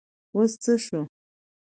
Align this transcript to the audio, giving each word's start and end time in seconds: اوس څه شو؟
اوس 0.35 0.51
څه 0.63 0.73
شو؟ 0.85 0.99